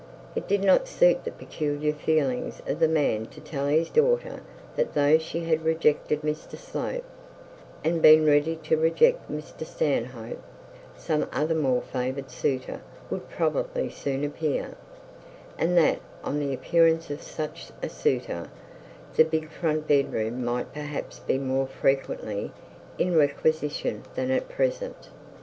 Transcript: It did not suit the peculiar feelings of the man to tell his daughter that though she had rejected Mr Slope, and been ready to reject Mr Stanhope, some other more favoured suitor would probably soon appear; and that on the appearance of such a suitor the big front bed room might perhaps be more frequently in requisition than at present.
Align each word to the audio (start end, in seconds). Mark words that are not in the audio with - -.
It 0.35 0.47
did 0.47 0.63
not 0.63 0.87
suit 0.87 1.25
the 1.25 1.31
peculiar 1.31 1.93
feelings 1.93 2.59
of 2.65 2.79
the 2.79 2.87
man 2.87 3.27
to 3.27 3.39
tell 3.39 3.67
his 3.67 3.91
daughter 3.91 4.41
that 4.75 4.95
though 4.95 5.19
she 5.19 5.41
had 5.41 5.63
rejected 5.63 6.23
Mr 6.23 6.57
Slope, 6.57 7.03
and 7.83 8.01
been 8.01 8.25
ready 8.25 8.55
to 8.63 8.77
reject 8.77 9.31
Mr 9.31 9.63
Stanhope, 9.63 10.41
some 10.97 11.29
other 11.31 11.53
more 11.53 11.83
favoured 11.83 12.31
suitor 12.31 12.81
would 13.11 13.29
probably 13.29 13.91
soon 13.91 14.23
appear; 14.23 14.69
and 15.55 15.77
that 15.77 15.99
on 16.23 16.39
the 16.39 16.51
appearance 16.51 17.11
of 17.11 17.21
such 17.21 17.71
a 17.83 17.87
suitor 17.87 18.47
the 19.15 19.23
big 19.23 19.51
front 19.51 19.87
bed 19.87 20.11
room 20.11 20.43
might 20.43 20.73
perhaps 20.73 21.19
be 21.19 21.37
more 21.37 21.67
frequently 21.67 22.51
in 22.97 23.15
requisition 23.15 24.01
than 24.15 24.31
at 24.31 24.49
present. 24.49 25.09